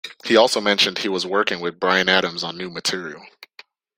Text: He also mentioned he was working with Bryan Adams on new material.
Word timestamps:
He 0.25 0.35
also 0.35 0.59
mentioned 0.59 0.97
he 0.97 1.09
was 1.09 1.27
working 1.27 1.59
with 1.59 1.79
Bryan 1.79 2.09
Adams 2.09 2.41
on 2.43 2.57
new 2.57 2.71
material. 2.71 3.21